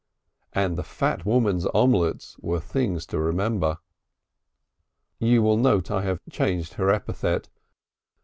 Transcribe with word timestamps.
And 0.53 0.77
the 0.79 0.83
fat 0.83 1.27
woman's 1.27 1.67
omelettes 1.75 2.35
were 2.39 2.59
things 2.59 3.05
to 3.05 3.19
remember. 3.19 3.77
(You 5.19 5.43
will 5.43 5.57
note 5.57 5.91
I 5.91 6.01
have 6.01 6.21
changed 6.27 6.73
her 6.73 6.89
epithet. 6.89 7.49